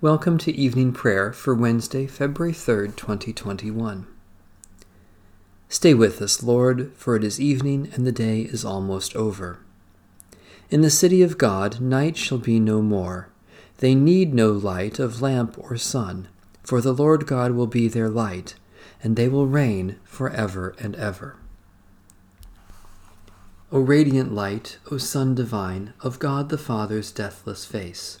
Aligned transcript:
Welcome 0.00 0.38
to 0.38 0.54
evening 0.54 0.92
prayer 0.92 1.32
for 1.32 1.56
Wednesday, 1.56 2.06
February 2.06 2.52
3rd, 2.52 2.94
2021. 2.94 4.06
Stay 5.68 5.92
with 5.92 6.22
us, 6.22 6.40
Lord, 6.40 6.92
for 6.94 7.16
it 7.16 7.24
is 7.24 7.40
evening 7.40 7.90
and 7.92 8.06
the 8.06 8.12
day 8.12 8.42
is 8.42 8.64
almost 8.64 9.16
over. 9.16 9.58
In 10.70 10.82
the 10.82 10.88
city 10.88 11.20
of 11.20 11.36
God, 11.36 11.80
night 11.80 12.16
shall 12.16 12.38
be 12.38 12.60
no 12.60 12.80
more. 12.80 13.28
They 13.78 13.96
need 13.96 14.32
no 14.32 14.52
light 14.52 15.00
of 15.00 15.20
lamp 15.20 15.56
or 15.58 15.76
sun, 15.76 16.28
for 16.62 16.80
the 16.80 16.94
Lord 16.94 17.26
God 17.26 17.50
will 17.50 17.66
be 17.66 17.88
their 17.88 18.08
light, 18.08 18.54
and 19.02 19.16
they 19.16 19.26
will 19.28 19.48
reign 19.48 19.98
for 20.04 20.30
ever 20.30 20.76
and 20.78 20.94
ever. 20.94 21.34
O 23.72 23.80
radiant 23.80 24.32
light, 24.32 24.78
O 24.92 24.96
Sun 24.96 25.34
divine, 25.34 25.92
of 26.02 26.20
God 26.20 26.50
the 26.50 26.56
Father's 26.56 27.10
deathless 27.10 27.64
face 27.64 28.20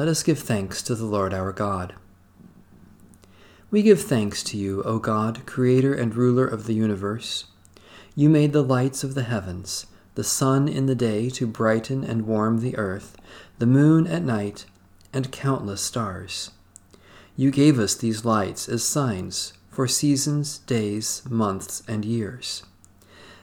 let 0.00 0.08
us 0.08 0.22
give 0.22 0.38
thanks 0.38 0.80
to 0.80 0.94
the 0.94 1.04
Lord 1.04 1.34
our 1.34 1.52
God. 1.52 1.92
We 3.70 3.82
give 3.82 4.00
thanks 4.00 4.42
to 4.44 4.56
you, 4.56 4.82
O 4.84 4.98
God, 4.98 5.44
creator 5.44 5.92
and 5.92 6.14
ruler 6.14 6.46
of 6.46 6.64
the 6.64 6.72
universe. 6.72 7.44
You 8.14 8.30
made 8.30 8.54
the 8.54 8.62
lights 8.62 9.04
of 9.04 9.14
the 9.14 9.24
heavens, 9.24 9.84
the 10.14 10.24
sun 10.24 10.68
in 10.68 10.86
the 10.86 10.94
day 10.94 11.28
to 11.28 11.46
brighten 11.46 12.02
and 12.02 12.26
warm 12.26 12.60
the 12.60 12.78
earth, 12.78 13.14
the 13.58 13.66
moon 13.66 14.06
at 14.06 14.22
night, 14.22 14.64
and 15.12 15.30
countless 15.30 15.82
stars. 15.82 16.50
You 17.36 17.50
gave 17.50 17.78
us 17.78 17.94
these 17.94 18.24
lights 18.24 18.70
as 18.70 18.82
signs 18.82 19.52
for 19.68 19.86
seasons, 19.86 20.60
days, 20.60 21.22
months, 21.28 21.82
and 21.86 22.06
years. 22.06 22.62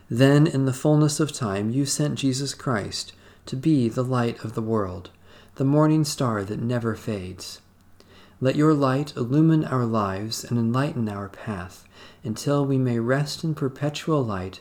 Then, 0.09 0.47
in 0.47 0.65
the 0.65 0.73
fullness 0.73 1.19
of 1.19 1.31
time, 1.31 1.69
you 1.69 1.85
sent 1.85 2.17
Jesus 2.17 2.55
Christ 2.55 3.13
to 3.45 3.55
be 3.55 3.89
the 3.89 4.03
light 4.03 4.43
of 4.43 4.55
the 4.55 4.63
world 4.63 5.11
the 5.57 5.65
morning 5.65 6.03
star 6.03 6.43
that 6.43 6.61
never 6.61 6.93
fades. 6.95 7.61
Let 8.39 8.55
your 8.55 8.75
light 8.75 9.15
illumine 9.17 9.65
our 9.65 9.85
lives 9.85 10.43
and 10.43 10.59
enlighten 10.59 11.09
our 11.09 11.29
path 11.29 11.83
until 12.23 12.63
we 12.63 12.77
may 12.77 12.99
rest 12.99 13.43
in 13.43 13.55
perpetual 13.55 14.23
light 14.23 14.59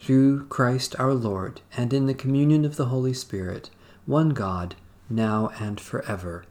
through 0.00 0.46
Christ 0.46 0.96
our 0.98 1.12
Lord 1.12 1.60
and 1.76 1.92
in 1.92 2.06
the 2.06 2.14
communion 2.14 2.64
of 2.64 2.76
the 2.76 2.86
Holy 2.86 3.12
Spirit, 3.12 3.68
one 4.06 4.30
God, 4.30 4.76
now 5.10 5.50
and 5.60 5.78
forever. 5.78 6.46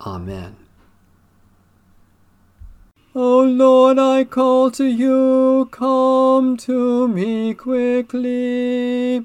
Amen. 0.00 0.56
O 3.14 3.42
Lord, 3.42 4.00
I 4.00 4.24
call 4.24 4.72
to 4.72 4.84
you, 4.84 5.68
come 5.70 6.56
to 6.56 7.06
me 7.06 7.54
quickly. 7.54 9.24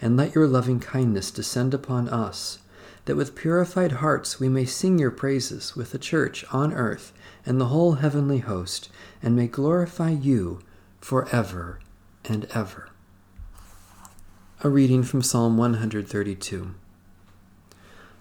and 0.00 0.16
let 0.16 0.34
your 0.34 0.46
loving 0.46 0.80
kindness 0.80 1.30
descend 1.30 1.74
upon 1.74 2.08
us, 2.08 2.58
that 3.04 3.16
with 3.16 3.34
purified 3.34 3.92
hearts 3.92 4.40
we 4.40 4.48
may 4.48 4.64
sing 4.64 4.98
your 4.98 5.10
praises 5.10 5.76
with 5.76 5.92
the 5.92 5.98
church 5.98 6.44
on 6.52 6.72
earth 6.72 7.12
and 7.44 7.60
the 7.60 7.66
whole 7.66 7.94
heavenly 7.94 8.38
host, 8.38 8.88
and 9.22 9.34
may 9.34 9.46
glorify 9.46 10.10
you 10.10 10.60
for 11.00 11.28
ever 11.30 11.80
and 12.24 12.46
ever. 12.54 12.88
A 14.62 14.68
reading 14.68 15.02
from 15.02 15.22
Psalm 15.22 15.56
132. 15.56 16.74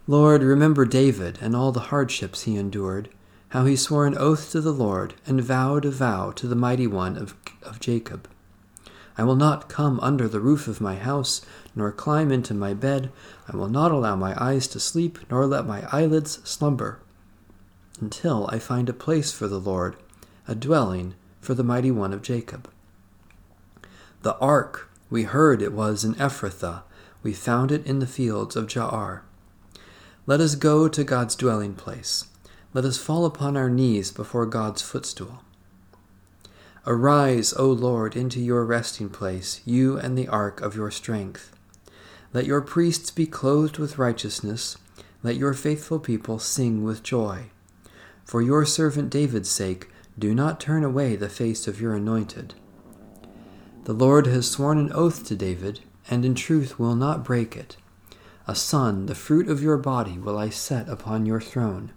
Lord, 0.08 0.42
remember 0.42 0.86
David 0.86 1.38
and 1.42 1.56
all 1.56 1.72
the 1.72 1.92
hardships 1.92 2.44
he 2.44 2.56
endured, 2.56 3.10
how 3.50 3.66
he 3.66 3.76
swore 3.76 4.08
an 4.08 4.18
oath 4.18 4.52
to 4.52 4.62
the 4.62 4.74
Lord 4.74 5.14
and 5.28 5.42
vowed 5.42 5.86
a 5.86 5.92
vow 5.92 6.31
to 6.31 6.48
the 6.48 6.56
mighty 6.56 6.88
one 6.88 7.18
of, 7.18 7.36
of 7.62 7.80
Jacob. 7.80 8.28
I 9.18 9.24
will 9.24 9.36
not 9.36 9.70
come 9.70 10.00
under 10.02 10.28
the 10.28 10.40
roof 10.40 10.68
of 10.68 10.80
my 10.80 10.96
house, 10.96 11.42
nor 11.76 11.92
climb 11.92 12.32
into 12.32 12.54
my 12.54 12.74
bed. 12.74 13.12
I 13.52 13.58
will 13.58 13.70
not 13.70 13.92
allow 13.92 14.16
my 14.16 14.36
eyes 14.42 14.68
to 14.70 14.80
sleep, 14.80 15.20
nor 15.30 15.46
let 15.46 15.66
my 15.66 15.88
eyelids 15.92 16.40
slumber, 16.44 17.00
until 18.00 18.48
I 18.52 18.60
find 18.60 18.88
a 18.90 18.94
place 18.94 19.32
for 19.32 19.48
the 19.48 19.60
Lord, 19.60 19.96
a 20.48 20.56
dwelling 20.56 21.16
for 21.42 21.54
the 21.54 21.64
mighty 21.64 21.92
one 21.92 22.14
of 22.14 22.22
Jacob. 22.22 22.70
The 24.22 24.38
ark, 24.38 24.90
we 25.10 25.24
heard 25.24 25.62
it 25.62 25.74
was 25.74 26.04
in 26.04 26.16
Ephrathah. 26.16 26.84
We 27.24 27.34
found 27.34 27.72
it 27.72 27.86
in 27.86 28.00
the 28.00 28.08
fields 28.08 28.56
of 28.56 28.68
Jaar. 28.68 29.22
Let 30.26 30.40
us 30.40 30.56
go 30.56 30.88
to 30.88 31.04
God's 31.04 31.36
dwelling 31.36 31.74
place. 31.74 32.26
Let 32.74 32.86
us 32.86 32.98
fall 32.98 33.26
upon 33.26 33.58
our 33.58 33.70
knees 33.70 34.12
before 34.12 34.46
God's 34.46 34.82
footstool. 34.82 35.40
Arise, 36.92 37.54
O 37.54 37.68
Lord, 37.68 38.16
into 38.16 38.40
your 38.40 38.66
resting 38.66 39.10
place, 39.10 39.62
you 39.64 40.00
and 40.00 40.18
the 40.18 40.28
ark 40.28 40.60
of 40.60 40.76
your 40.76 40.90
strength. 40.90 41.56
Let 42.34 42.48
your 42.48 42.62
priests 42.62 43.12
be 43.12 43.28
clothed 43.28 43.78
with 43.78 44.00
righteousness. 44.00 44.76
Let 45.22 45.36
your 45.36 45.54
faithful 45.54 46.00
people 46.00 46.40
sing 46.40 46.84
with 46.84 47.04
joy. 47.04 47.52
For 48.26 48.42
your 48.42 48.66
servant 48.66 49.12
David's 49.12 49.52
sake, 49.52 49.88
do 50.18 50.34
not 50.34 50.60
turn 50.60 50.84
away 50.84 51.16
the 51.16 51.30
face 51.30 51.68
of 51.68 51.80
your 51.80 51.94
anointed. 51.94 52.56
The 53.84 53.94
Lord 53.94 54.26
has 54.26 54.50
sworn 54.50 54.80
an 54.80 54.92
oath 54.92 55.24
to 55.28 55.36
David, 55.36 55.82
and 56.10 56.26
in 56.26 56.34
truth 56.34 56.80
will 56.80 56.96
not 56.96 57.24
break 57.24 57.56
it. 57.56 57.78
A 58.48 58.56
son, 58.56 59.06
the 59.06 59.14
fruit 59.14 59.48
of 59.48 59.62
your 59.62 59.78
body, 59.78 60.18
will 60.18 60.40
I 60.40 60.50
set 60.50 60.90
upon 60.90 61.28
your 61.28 61.40
throne. 61.40 61.92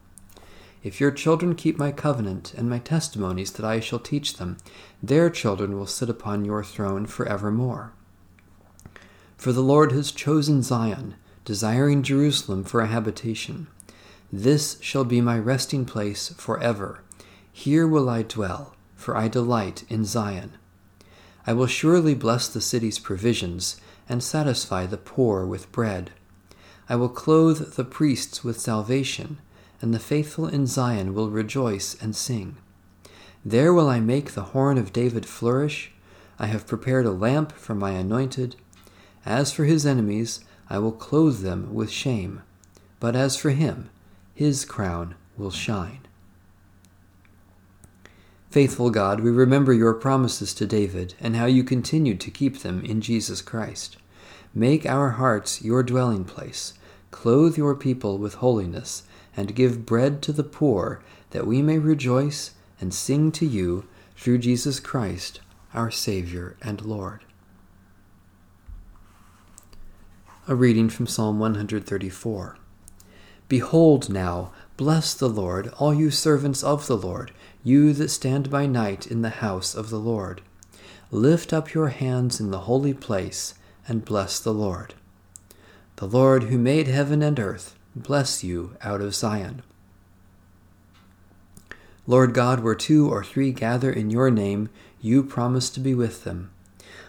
If 0.82 1.00
your 1.00 1.12
children 1.12 1.54
keep 1.54 1.78
my 1.78 1.92
covenant 1.92 2.54
and 2.54 2.68
my 2.68 2.78
testimonies 2.78 3.52
that 3.52 3.64
I 3.64 3.78
shall 3.78 4.00
teach 4.00 4.36
them, 4.36 4.56
their 5.02 5.30
children 5.30 5.78
will 5.78 5.86
sit 5.86 6.10
upon 6.10 6.44
your 6.44 6.64
throne 6.64 7.06
for 7.06 7.26
evermore. 7.26 7.92
For 9.36 9.52
the 9.52 9.60
Lord 9.60 9.92
has 9.92 10.10
chosen 10.10 10.62
Zion, 10.62 11.14
desiring 11.44 12.02
Jerusalem 12.02 12.64
for 12.64 12.80
a 12.80 12.86
habitation. 12.86 13.68
This 14.32 14.78
shall 14.80 15.04
be 15.04 15.20
my 15.20 15.38
resting 15.38 15.84
place 15.84 16.30
forever. 16.30 17.00
Here 17.52 17.86
will 17.86 18.08
I 18.08 18.22
dwell, 18.22 18.74
for 18.96 19.16
I 19.16 19.28
delight 19.28 19.84
in 19.88 20.04
Zion. 20.04 20.52
I 21.46 21.52
will 21.52 21.66
surely 21.66 22.14
bless 22.14 22.48
the 22.48 22.60
city's 22.60 22.98
provisions 22.98 23.80
and 24.08 24.22
satisfy 24.22 24.86
the 24.86 24.96
poor 24.96 25.44
with 25.44 25.70
bread. 25.70 26.12
I 26.88 26.96
will 26.96 27.08
clothe 27.08 27.74
the 27.74 27.84
priests 27.84 28.42
with 28.42 28.60
salvation, 28.60 29.38
and 29.82 29.92
the 29.92 29.98
faithful 29.98 30.46
in 30.46 30.66
Zion 30.66 31.12
will 31.12 31.28
rejoice 31.28 31.94
and 32.00 32.16
sing. 32.16 32.56
There 33.44 33.74
will 33.74 33.90
I 33.90 34.00
make 34.00 34.32
the 34.32 34.54
horn 34.54 34.78
of 34.78 34.92
David 34.92 35.26
flourish. 35.26 35.90
I 36.38 36.46
have 36.46 36.66
prepared 36.66 37.04
a 37.04 37.10
lamp 37.10 37.52
for 37.52 37.74
my 37.74 37.90
anointed. 37.90 38.56
As 39.26 39.52
for 39.52 39.64
his 39.64 39.84
enemies, 39.84 40.40
I 40.70 40.78
will 40.78 40.92
clothe 40.92 41.40
them 41.40 41.74
with 41.74 41.90
shame. 41.90 42.42
But 43.00 43.16
as 43.16 43.36
for 43.36 43.50
him, 43.50 43.90
his 44.34 44.64
crown 44.64 45.16
will 45.36 45.50
shine. 45.50 46.00
Faithful 48.50 48.90
God, 48.90 49.20
we 49.20 49.30
remember 49.30 49.72
your 49.72 49.94
promises 49.94 50.54
to 50.54 50.66
David 50.66 51.14
and 51.20 51.36
how 51.36 51.46
you 51.46 51.64
continued 51.64 52.20
to 52.20 52.30
keep 52.30 52.58
them 52.58 52.84
in 52.84 53.00
Jesus 53.00 53.42
Christ. 53.42 53.96
Make 54.54 54.84
our 54.84 55.10
hearts 55.12 55.62
your 55.62 55.82
dwelling 55.82 56.24
place. 56.24 56.74
Clothe 57.10 57.56
your 57.56 57.74
people 57.74 58.18
with 58.18 58.34
holiness, 58.34 59.04
and 59.36 59.54
give 59.54 59.86
bread 59.86 60.22
to 60.22 60.32
the 60.32 60.44
poor, 60.44 61.02
that 61.30 61.46
we 61.46 61.62
may 61.62 61.78
rejoice 61.78 62.52
and 62.80 62.92
sing 62.92 63.32
to 63.32 63.46
you 63.46 63.86
through 64.16 64.38
Jesus 64.38 64.80
Christ, 64.80 65.40
our 65.74 65.90
Savior 65.90 66.56
and 66.62 66.84
Lord. 66.84 67.24
A 70.48 70.54
reading 70.54 70.88
from 70.88 71.06
Psalm 71.06 71.38
134. 71.38 72.56
Behold 73.48 74.08
now, 74.08 74.52
bless 74.76 75.14
the 75.14 75.28
Lord, 75.28 75.68
all 75.78 75.94
you 75.94 76.10
servants 76.10 76.62
of 76.62 76.86
the 76.86 76.96
Lord 76.96 77.32
you 77.64 77.92
that 77.92 78.10
stand 78.10 78.50
by 78.50 78.66
night 78.66 79.06
in 79.06 79.22
the 79.22 79.30
house 79.30 79.74
of 79.74 79.90
the 79.90 79.98
Lord. 79.98 80.42
Lift 81.10 81.52
up 81.52 81.74
your 81.74 81.88
hands 81.88 82.40
in 82.40 82.50
the 82.50 82.60
holy 82.60 82.94
place 82.94 83.54
and 83.86 84.04
bless 84.04 84.40
the 84.40 84.54
Lord. 84.54 84.94
The 85.96 86.06
Lord 86.06 86.44
who 86.44 86.58
made 86.58 86.88
heaven 86.88 87.22
and 87.22 87.38
earth 87.38 87.76
bless 87.94 88.42
you 88.42 88.76
out 88.82 89.00
of 89.00 89.14
Zion. 89.14 89.62
Lord 92.06 92.34
God, 92.34 92.60
where 92.60 92.74
two 92.74 93.08
or 93.08 93.22
three 93.22 93.52
gather 93.52 93.92
in 93.92 94.10
your 94.10 94.30
name, 94.30 94.70
you 95.00 95.22
promise 95.22 95.70
to 95.70 95.80
be 95.80 95.94
with 95.94 96.24
them. 96.24 96.50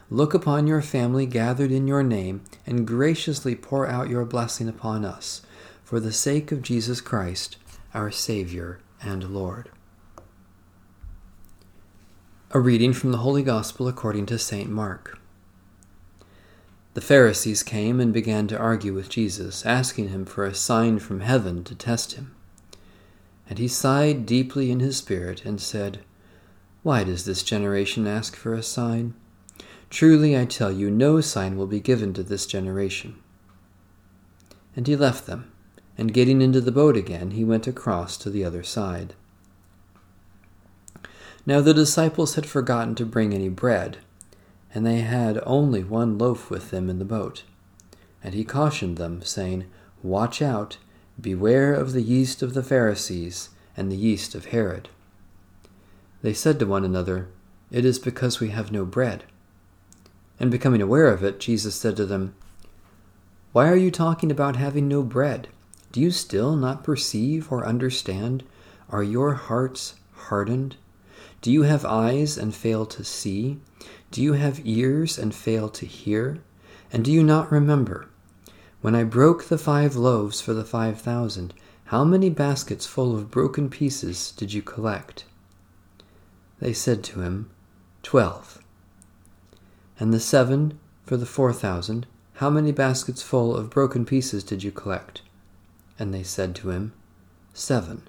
Look 0.10 0.34
upon 0.34 0.68
your 0.68 0.82
family 0.82 1.26
gathered 1.26 1.72
in 1.72 1.88
your 1.88 2.04
name, 2.04 2.44
and 2.68 2.86
graciously 2.86 3.56
pour 3.56 3.88
out 3.88 4.10
your 4.10 4.26
blessing 4.26 4.68
upon 4.68 5.04
us, 5.04 5.42
for 5.84 6.00
the 6.00 6.12
sake 6.12 6.52
of 6.52 6.62
Jesus 6.62 7.02
Christ, 7.02 7.58
our 7.94 8.12
Savior 8.12 8.80
and 9.02 9.32
Lord. 9.32 9.70
A 12.52 12.60
reading 12.60 12.94
from 12.94 13.12
the 13.12 13.18
Holy 13.20 13.42
Gospel 13.42 13.88
according 13.88 14.28
to 14.28 14.38
St. 14.38 14.70
Mark. 14.70 15.20
The 16.94 17.02
Pharisees 17.02 17.64
came 17.64 18.00
and 18.00 18.14
began 18.14 18.48
to 18.48 18.58
argue 18.58 18.94
with 18.94 19.10
Jesus, 19.10 19.66
asking 19.66 20.10
him 20.10 20.26
for 20.26 20.46
a 20.46 20.54
sign 20.54 21.00
from 21.00 21.22
heaven 21.22 21.64
to 21.64 21.74
test 21.74 22.14
him. 22.14 22.36
And 23.50 23.58
he 23.58 23.68
sighed 23.68 24.26
deeply 24.26 24.70
in 24.70 24.80
his 24.80 24.98
spirit 24.98 25.44
and 25.44 25.60
said, 25.60 26.02
Why 26.84 27.04
does 27.04 27.26
this 27.26 27.42
generation 27.42 28.06
ask 28.06 28.36
for 28.36 28.54
a 28.54 28.62
sign? 28.62 29.16
Truly 29.90 30.38
I 30.38 30.46
tell 30.46 30.72
you, 30.72 30.92
no 30.92 31.20
sign 31.20 31.58
will 31.58 31.68
be 31.68 31.80
given 31.80 32.14
to 32.14 32.24
this 32.24 32.46
generation. 32.46 33.16
And 34.76 34.88
he 34.88 34.96
left 34.96 35.26
them, 35.26 35.52
and 35.98 36.14
getting 36.14 36.42
into 36.42 36.62
the 36.62 36.72
boat 36.72 36.96
again, 36.96 37.32
he 37.32 37.44
went 37.44 37.68
across 37.68 38.18
to 38.18 38.30
the 38.30 38.46
other 38.46 38.64
side. 38.64 39.16
Now 41.46 41.60
the 41.60 41.74
disciples 41.74 42.36
had 42.36 42.46
forgotten 42.46 42.96
to 42.96 43.06
bring 43.06 43.34
any 43.34 43.50
bread, 43.50 43.98
and 44.74 44.86
they 44.86 45.02
had 45.02 45.40
only 45.46 45.84
one 45.84 46.18
loaf 46.18 46.50
with 46.50 46.72
them 46.72 46.90
in 46.90 47.00
the 47.00 47.06
boat. 47.06 47.44
And 48.24 48.34
he 48.34 48.44
cautioned 48.44 48.98
them, 48.98 49.22
saying, 49.22 49.66
Watch 50.02 50.42
out, 50.42 50.78
beware 51.20 51.74
of 51.74 51.94
the 51.94 52.02
yeast 52.02 52.42
of 52.42 52.54
the 52.54 52.64
Pharisees 52.64 53.50
and 53.78 53.92
the 53.92 53.98
yeast 53.98 54.34
of 54.34 54.46
Herod. 54.46 54.90
They 56.22 56.34
said 56.34 56.58
to 56.60 56.66
one 56.66 56.86
another, 56.86 57.28
It 57.72 57.86
is 57.86 58.00
because 58.00 58.40
we 58.40 58.50
have 58.50 58.72
no 58.72 58.86
bread. 58.86 59.26
And 60.40 60.50
becoming 60.50 60.82
aware 60.82 61.08
of 61.08 61.24
it, 61.24 61.40
Jesus 61.40 61.76
said 61.76 61.96
to 61.98 62.06
them, 62.06 62.34
Why 63.52 63.70
are 63.70 63.76
you 63.76 63.92
talking 63.92 64.32
about 64.32 64.56
having 64.56 64.88
no 64.88 65.04
bread? 65.04 65.50
Do 65.92 66.02
you 66.02 66.10
still 66.10 66.56
not 66.56 66.84
perceive 66.84 67.52
or 67.52 67.66
understand? 67.66 68.44
Are 68.90 69.04
your 69.04 69.36
hearts 69.36 69.96
hardened? 70.14 70.78
Do 71.44 71.52
you 71.52 71.64
have 71.64 71.84
eyes 71.84 72.38
and 72.38 72.56
fail 72.56 72.86
to 72.86 73.04
see? 73.04 73.60
Do 74.12 74.22
you 74.22 74.32
have 74.32 74.66
ears 74.66 75.20
and 75.20 75.36
fail 75.36 75.68
to 75.72 75.86
hear? 75.86 76.42
And 76.90 77.04
do 77.04 77.12
you 77.12 77.22
not 77.22 77.52
remember? 77.52 78.08
When 78.80 78.96
I 78.96 79.04
broke 79.04 79.44
the 79.44 79.58
five 79.58 79.98
loaves 79.98 80.40
for 80.40 80.54
the 80.54 80.64
five 80.64 81.02
thousand, 81.02 81.54
how 81.88 82.06
many 82.06 82.30
baskets 82.30 82.86
full 82.86 83.14
of 83.14 83.30
broken 83.30 83.70
pieces 83.70 84.32
did 84.32 84.54
you 84.54 84.62
collect? 84.62 85.26
They 86.62 86.72
said 86.72 87.04
to 87.04 87.20
him, 87.20 87.50
Twelve. 88.04 88.64
And 90.00 90.14
the 90.14 90.22
seven 90.22 90.80
for 91.06 91.18
the 91.18 91.26
four 91.26 91.52
thousand, 91.52 92.08
how 92.36 92.50
many 92.50 92.72
baskets 92.72 93.22
full 93.22 93.54
of 93.54 93.70
broken 93.70 94.06
pieces 94.06 94.46
did 94.46 94.64
you 94.64 94.72
collect? 94.72 95.22
And 96.00 96.14
they 96.14 96.24
said 96.24 96.56
to 96.56 96.70
him, 96.70 96.94
Seven. 97.54 98.08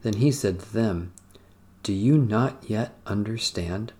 Then 0.00 0.14
he 0.14 0.32
said 0.32 0.60
to 0.60 0.72
them, 0.72 1.12
do 1.82 1.92
you 1.92 2.18
not 2.18 2.62
yet 2.68 2.94
understand? 3.06 3.92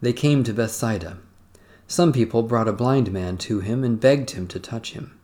They 0.00 0.12
came 0.12 0.42
to 0.44 0.52
Bethsaida. 0.52 1.18
Some 1.86 2.12
people 2.12 2.42
brought 2.42 2.68
a 2.68 2.72
blind 2.72 3.12
man 3.12 3.36
to 3.38 3.60
him 3.60 3.84
and 3.84 4.00
begged 4.00 4.30
him 4.30 4.48
to 4.48 4.58
touch 4.58 4.92
him. 4.92 5.16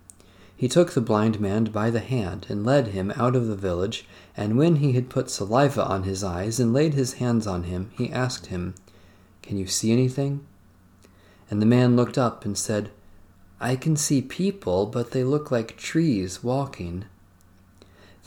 He 0.57 0.69
took 0.69 0.93
the 0.93 1.01
blind 1.01 1.41
man 1.41 1.65
by 1.65 1.91
the 1.91 2.01
hand 2.01 2.47
and 2.49 2.65
led 2.65 2.89
him 2.89 3.13
out 3.17 3.35
of 3.35 3.47
the 3.47 3.57
village, 3.57 4.07
and 4.37 4.57
when 4.57 4.77
he 4.77 4.93
had 4.93 5.09
put 5.09 5.31
saliva 5.31 5.85
on 5.85 6.03
his 6.03 6.23
eyes 6.23 6.61
and 6.61 6.73
laid 6.73 6.95
his 6.95 7.15
hands 7.15 7.47
on 7.47 7.65
him, 7.65 7.91
he 7.97 8.13
asked 8.13 8.47
him, 8.47 8.75
Can 9.43 9.57
you 9.57 9.67
see 9.67 9.93
anything? 9.93 10.47
And 11.51 11.63
the 11.63 11.67
man 11.67 11.97
looked 11.97 12.19
up 12.19 12.45
and 12.45 12.57
said, 12.57 12.91
I 13.61 13.75
can 13.75 13.97
see 13.97 14.23
people, 14.23 14.87
but 14.87 15.11
they 15.11 15.25
look 15.25 15.51
like 15.51 15.77
trees 15.77 16.45
walking. 16.45 17.05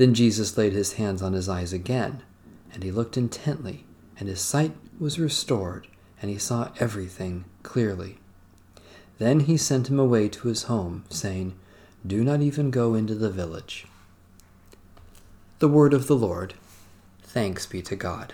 Then 0.01 0.15
Jesus 0.15 0.57
laid 0.57 0.73
his 0.73 0.93
hands 0.93 1.21
on 1.21 1.33
his 1.33 1.47
eyes 1.47 1.71
again, 1.73 2.23
and 2.73 2.81
he 2.81 2.89
looked 2.89 3.17
intently, 3.17 3.85
and 4.17 4.27
his 4.27 4.41
sight 4.41 4.75
was 4.99 5.19
restored, 5.19 5.87
and 6.19 6.31
he 6.31 6.39
saw 6.39 6.71
everything 6.79 7.45
clearly. 7.61 8.17
Then 9.19 9.41
he 9.41 9.57
sent 9.57 9.91
him 9.91 9.99
away 9.99 10.27
to 10.29 10.47
his 10.47 10.63
home, 10.63 11.03
saying, 11.11 11.53
Do 12.03 12.23
not 12.23 12.41
even 12.41 12.71
go 12.71 12.95
into 12.95 13.13
the 13.13 13.29
village. 13.29 13.85
The 15.59 15.69
word 15.69 15.93
of 15.93 16.07
the 16.07 16.15
Lord. 16.15 16.55
Thanks 17.21 17.67
be 17.67 17.83
to 17.83 17.95
God. 17.95 18.33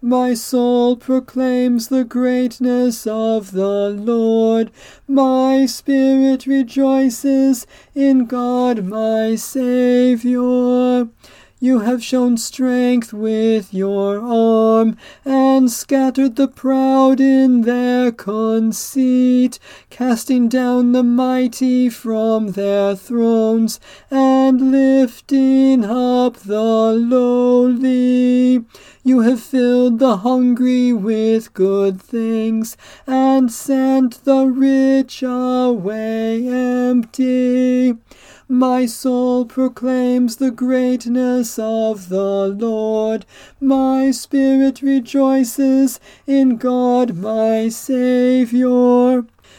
My 0.00 0.32
soul 0.34 0.94
proclaims 0.94 1.88
the 1.88 2.04
greatness 2.04 3.04
of 3.04 3.50
the 3.50 3.90
Lord. 3.90 4.70
My 5.08 5.66
spirit 5.66 6.46
rejoices 6.46 7.66
in 7.96 8.26
God 8.26 8.84
my 8.84 9.34
Saviour. 9.34 11.08
You 11.60 11.80
have 11.80 12.04
shown 12.04 12.36
strength 12.36 13.12
with 13.12 13.74
your 13.74 14.20
arm, 14.20 14.96
and 15.24 15.68
scattered 15.68 16.36
the 16.36 16.46
proud 16.46 17.18
in 17.20 17.62
their 17.62 18.12
conceit, 18.12 19.58
casting 19.90 20.48
down 20.48 20.92
the 20.92 21.02
mighty 21.02 21.88
from 21.88 22.52
their 22.52 22.94
thrones, 22.94 23.80
and 24.08 24.70
lifting 24.70 25.84
up 25.84 26.36
the 26.36 26.92
lowly. 26.92 28.64
You 29.08 29.20
have 29.20 29.40
filled 29.40 30.00
the 30.00 30.18
hungry 30.18 30.92
with 30.92 31.54
good 31.54 31.98
things, 31.98 32.76
and 33.06 33.50
sent 33.50 34.22
the 34.24 34.44
rich 34.44 35.22
away 35.22 36.46
empty. 36.46 37.96
My 38.50 38.84
soul 38.84 39.46
proclaims 39.46 40.36
the 40.36 40.50
greatness 40.50 41.58
of 41.58 42.10
the 42.10 42.48
Lord. 42.48 43.24
My 43.62 44.10
spirit 44.10 44.82
rejoices 44.82 46.00
in 46.26 46.58
God 46.58 47.16
my 47.16 47.70
Saviour. 47.70 49.24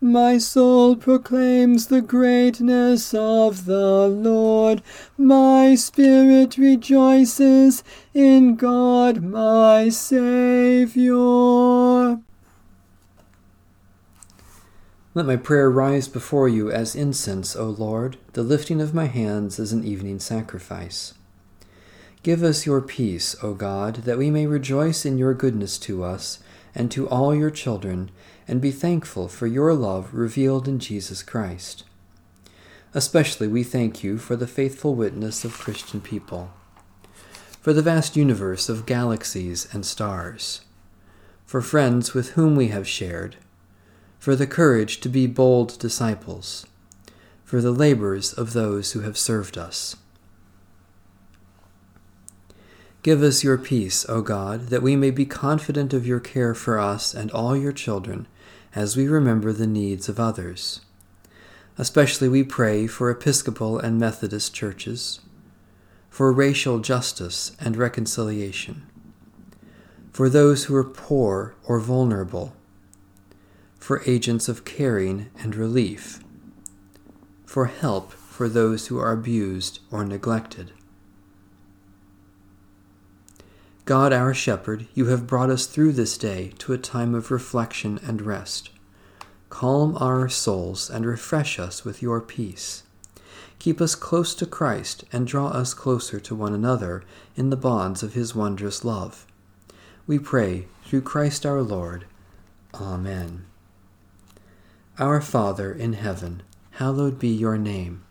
My 0.00 0.38
soul 0.38 0.94
proclaims 0.94 1.88
the 1.88 2.00
greatness 2.00 3.12
of 3.12 3.64
the 3.64 4.06
Lord. 4.06 4.80
My 5.16 5.74
spirit 5.74 6.56
rejoices 6.56 7.82
in 8.14 8.54
God 8.54 9.24
my 9.24 9.88
Saviour. 9.88 11.18
Let 15.14 15.26
my 15.26 15.34
prayer 15.34 15.68
rise 15.68 16.06
before 16.06 16.48
you 16.48 16.70
as 16.70 16.94
incense, 16.94 17.56
O 17.56 17.68
Lord, 17.68 18.18
the 18.34 18.44
lifting 18.44 18.80
of 18.80 18.94
my 18.94 19.06
hands 19.06 19.58
as 19.58 19.72
an 19.72 19.82
evening 19.82 20.20
sacrifice. 20.20 21.14
Give 22.22 22.44
us 22.44 22.66
your 22.66 22.80
peace, 22.80 23.34
O 23.42 23.52
God, 23.52 23.96
that 24.04 24.18
we 24.18 24.30
may 24.30 24.46
rejoice 24.46 25.04
in 25.04 25.18
your 25.18 25.34
goodness 25.34 25.76
to 25.78 26.04
us 26.04 26.38
and 26.78 26.90
to 26.92 27.08
all 27.08 27.34
your 27.34 27.50
children 27.50 28.10
and 28.46 28.60
be 28.60 28.70
thankful 28.70 29.26
for 29.28 29.48
your 29.48 29.74
love 29.74 30.14
revealed 30.14 30.68
in 30.68 30.78
Jesus 30.78 31.22
Christ. 31.22 31.84
Especially 32.94 33.48
we 33.48 33.64
thank 33.64 34.02
you 34.02 34.16
for 34.16 34.36
the 34.36 34.46
faithful 34.46 34.94
witness 34.94 35.44
of 35.44 35.58
Christian 35.58 36.00
people, 36.00 36.50
for 37.60 37.72
the 37.72 37.82
vast 37.82 38.16
universe 38.16 38.68
of 38.68 38.86
galaxies 38.86 39.68
and 39.74 39.84
stars, 39.84 40.62
for 41.44 41.60
friends 41.60 42.14
with 42.14 42.30
whom 42.30 42.54
we 42.54 42.68
have 42.68 42.88
shared, 42.88 43.36
for 44.18 44.36
the 44.36 44.46
courage 44.46 45.00
to 45.00 45.08
be 45.08 45.26
bold 45.26 45.78
disciples, 45.78 46.64
for 47.44 47.60
the 47.60 47.72
labors 47.72 48.32
of 48.32 48.52
those 48.52 48.92
who 48.92 49.00
have 49.00 49.18
served 49.18 49.58
us. 49.58 49.96
Give 53.08 53.22
us 53.22 53.42
your 53.42 53.56
peace, 53.56 54.04
O 54.06 54.20
God, 54.20 54.66
that 54.66 54.82
we 54.82 54.94
may 54.94 55.10
be 55.10 55.24
confident 55.24 55.94
of 55.94 56.06
your 56.06 56.20
care 56.20 56.54
for 56.54 56.78
us 56.78 57.14
and 57.14 57.30
all 57.30 57.56
your 57.56 57.72
children 57.72 58.28
as 58.74 58.98
we 58.98 59.08
remember 59.08 59.50
the 59.50 59.66
needs 59.66 60.10
of 60.10 60.20
others. 60.20 60.82
Especially 61.78 62.28
we 62.28 62.42
pray 62.42 62.86
for 62.86 63.08
Episcopal 63.08 63.78
and 63.78 63.98
Methodist 63.98 64.52
churches, 64.52 65.20
for 66.10 66.30
racial 66.30 66.80
justice 66.80 67.56
and 67.58 67.78
reconciliation, 67.78 68.84
for 70.12 70.28
those 70.28 70.64
who 70.64 70.76
are 70.76 70.84
poor 70.84 71.54
or 71.64 71.80
vulnerable, 71.80 72.52
for 73.78 74.02
agents 74.04 74.50
of 74.50 74.66
caring 74.66 75.30
and 75.38 75.56
relief, 75.56 76.22
for 77.46 77.64
help 77.64 78.12
for 78.12 78.50
those 78.50 78.88
who 78.88 78.98
are 78.98 79.12
abused 79.12 79.78
or 79.90 80.04
neglected. 80.04 80.72
God, 83.88 84.12
our 84.12 84.34
shepherd, 84.34 84.86
you 84.92 85.06
have 85.06 85.26
brought 85.26 85.48
us 85.48 85.64
through 85.64 85.92
this 85.92 86.18
day 86.18 86.52
to 86.58 86.74
a 86.74 86.76
time 86.76 87.14
of 87.14 87.30
reflection 87.30 87.98
and 88.06 88.20
rest. 88.20 88.68
Calm 89.48 89.96
our 89.96 90.28
souls 90.28 90.90
and 90.90 91.06
refresh 91.06 91.58
us 91.58 91.86
with 91.86 92.02
your 92.02 92.20
peace. 92.20 92.82
Keep 93.58 93.80
us 93.80 93.94
close 93.94 94.34
to 94.34 94.44
Christ 94.44 95.04
and 95.10 95.26
draw 95.26 95.46
us 95.46 95.72
closer 95.72 96.20
to 96.20 96.34
one 96.34 96.52
another 96.52 97.02
in 97.34 97.48
the 97.48 97.56
bonds 97.56 98.02
of 98.02 98.12
his 98.12 98.34
wondrous 98.34 98.84
love. 98.84 99.26
We 100.06 100.18
pray 100.18 100.68
through 100.84 101.00
Christ 101.00 101.46
our 101.46 101.62
Lord. 101.62 102.04
Amen. 102.74 103.46
Our 104.98 105.22
Father 105.22 105.72
in 105.72 105.94
heaven, 105.94 106.42
hallowed 106.72 107.18
be 107.18 107.30
your 107.30 107.56
name. 107.56 108.04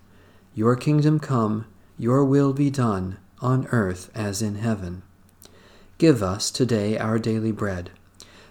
Your 0.56 0.76
kingdom 0.76 1.20
come, 1.20 1.68
your 2.00 2.26
will 2.26 2.52
be 2.52 2.72
done, 2.72 3.20
on 3.42 3.68
earth 3.68 4.10
as 4.16 4.42
in 4.42 4.56
heaven. 4.56 5.04
Give 5.98 6.22
us 6.22 6.52
today 6.52 6.96
our 6.96 7.18
daily 7.18 7.52
bread. 7.52 7.90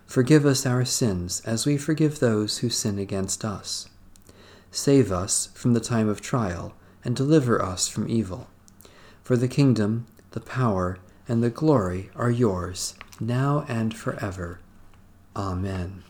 Forgive 0.05 0.45
us 0.45 0.67
our 0.67 0.85
sins 0.85 1.43
as 1.45 1.65
we 1.65 1.76
forgive 1.76 2.19
those 2.19 2.59
who 2.59 2.69
sin 2.69 2.99
against 2.99 3.45
us. 3.45 3.88
Save 4.73 5.12
us 5.12 5.50
from 5.55 5.73
the 5.73 5.81
time 5.81 6.09
of 6.09 6.21
trial 6.21 6.75
and 7.05 7.15
deliver 7.15 7.62
us 7.62 7.87
from 7.87 8.09
evil. 8.09 8.49
For 9.23 9.37
the 9.37 9.47
kingdom, 9.47 10.07
the 10.33 10.41
power, 10.41 10.99
and 11.29 11.41
the 11.41 11.50
glory 11.50 12.11
are 12.17 12.33
yours, 12.33 12.95
now 13.21 13.65
and 13.69 13.95
forever. 13.97 14.59
Amen. 15.37 16.03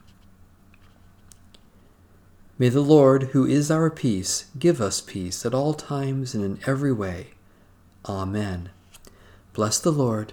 May 2.58 2.70
the 2.70 2.80
Lord, 2.80 3.24
who 3.32 3.44
is 3.44 3.70
our 3.70 3.90
peace, 3.90 4.46
give 4.58 4.80
us 4.80 5.02
peace 5.02 5.44
at 5.44 5.52
all 5.52 5.74
times 5.74 6.34
and 6.34 6.42
in 6.42 6.58
every 6.66 6.92
way. 6.92 7.32
Amen. 8.06 8.70
Bless 9.52 9.78
the 9.78 9.92
Lord. 9.92 10.32